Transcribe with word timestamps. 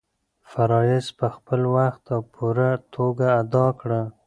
فرایض 0.51 1.05
په 1.19 1.27
خپل 1.35 1.61
وخت 1.75 2.03
او 2.15 2.21
پوره 2.33 2.71
توګه 2.95 3.27
ادا 3.41 3.67
کړه. 3.79 4.01